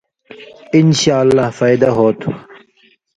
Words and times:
انشاءاللہ 0.79 1.47
فائدہ 1.59 1.89
ہوتُھو۔ 1.97 2.29